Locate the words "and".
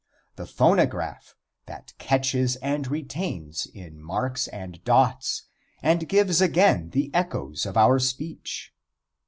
2.55-2.89, 4.47-4.83, 5.83-6.09